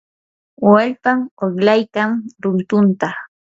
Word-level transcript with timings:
wallpam 0.69 1.19
uqlaykan 1.45 2.09
runtunta. 2.43 3.07